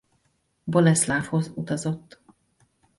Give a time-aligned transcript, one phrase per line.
[0.65, 2.19] Boleszlávhoz utazott.